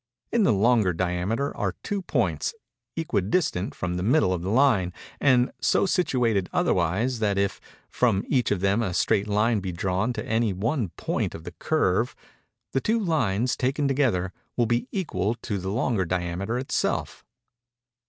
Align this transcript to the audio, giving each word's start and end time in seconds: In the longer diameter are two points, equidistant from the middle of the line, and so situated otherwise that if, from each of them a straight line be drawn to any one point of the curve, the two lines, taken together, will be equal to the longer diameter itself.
In 0.31 0.41
the 0.41 0.51
longer 0.51 0.93
diameter 0.93 1.55
are 1.55 1.75
two 1.83 2.01
points, 2.01 2.55
equidistant 2.97 3.75
from 3.75 3.97
the 3.97 4.01
middle 4.01 4.33
of 4.33 4.41
the 4.41 4.49
line, 4.49 4.93
and 5.19 5.51
so 5.61 5.85
situated 5.85 6.49
otherwise 6.51 7.19
that 7.19 7.37
if, 7.37 7.61
from 7.87 8.23
each 8.27 8.49
of 8.49 8.61
them 8.61 8.81
a 8.81 8.95
straight 8.95 9.27
line 9.27 9.59
be 9.59 9.71
drawn 9.71 10.11
to 10.13 10.25
any 10.25 10.53
one 10.53 10.89
point 10.97 11.35
of 11.35 11.43
the 11.43 11.51
curve, 11.51 12.15
the 12.71 12.81
two 12.81 12.97
lines, 12.99 13.55
taken 13.55 13.87
together, 13.87 14.33
will 14.57 14.65
be 14.65 14.87
equal 14.91 15.35
to 15.43 15.59
the 15.59 15.69
longer 15.69 16.03
diameter 16.05 16.57
itself. 16.57 17.23